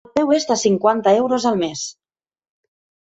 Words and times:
El 0.07 0.11
preu 0.17 0.31
és 0.35 0.47
de 0.51 0.55
cinquanta 0.61 1.13
euros 1.19 1.45
al 1.51 1.59
mes. 1.63 1.85